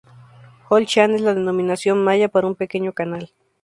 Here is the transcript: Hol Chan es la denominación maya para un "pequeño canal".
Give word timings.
Hol 0.69 0.87
Chan 0.87 1.11
es 1.13 1.21
la 1.21 1.35
denominación 1.35 2.03
maya 2.03 2.27
para 2.27 2.47
un 2.47 2.55
"pequeño 2.55 2.91
canal". 2.91 3.31